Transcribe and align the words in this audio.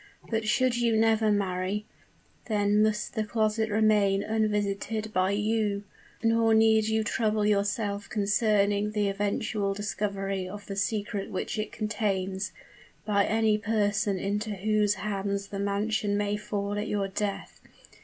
But 0.31 0.47
should 0.47 0.77
you 0.77 0.97
never 0.97 1.31
marry, 1.31 1.85
then 2.47 2.81
must 2.81 3.13
the 3.13 3.23
closet 3.23 3.69
remain 3.69 4.23
unvisited 4.23 5.13
by 5.13 5.29
you; 5.29 5.83
nor 6.23 6.55
need 6.55 6.87
you 6.87 7.03
trouble 7.03 7.45
yourself 7.45 8.09
concerning 8.09 8.93
the 8.93 9.09
eventual 9.09 9.75
discovery 9.75 10.47
of 10.49 10.65
the 10.65 10.75
secret 10.75 11.29
which 11.29 11.59
it 11.59 11.71
contains, 11.71 12.51
by 13.05 13.25
any 13.25 13.59
person 13.59 14.17
into 14.17 14.55
whose 14.55 14.95
hands 14.95 15.49
the 15.49 15.59
mansion 15.59 16.17
may 16.17 16.35
fall 16.35 16.79
at 16.79 16.87
your 16.87 17.07
death. 17.07 17.61